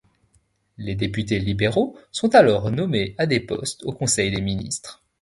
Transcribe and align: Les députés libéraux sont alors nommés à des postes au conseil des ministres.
Les 0.79 0.95
députés 0.95 1.37
libéraux 1.37 1.95
sont 2.11 2.33
alors 2.33 2.71
nommés 2.71 3.13
à 3.19 3.27
des 3.27 3.39
postes 3.39 3.83
au 3.83 3.91
conseil 3.93 4.31
des 4.31 4.41
ministres. 4.41 5.03